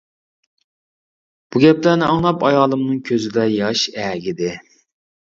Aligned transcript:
بۇ 1.49 1.59
گەپلەرنى 1.63 2.07
ئاڭلاپ 2.07 2.45
ئايالىمنىڭ 2.47 3.03
كۆزىدە 3.09 3.43
ياش 3.57 3.83
ئەگىدى. 4.05 4.49